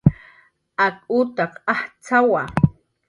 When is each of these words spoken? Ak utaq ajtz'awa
Ak 0.85 0.95
utaq 1.19 1.53
ajtz'awa 1.73 2.43